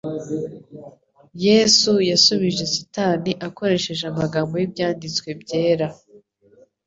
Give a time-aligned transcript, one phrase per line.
[1.47, 5.87] Yesu yasubije Satani akoresheje amagambo y'Ibyanditswe byera.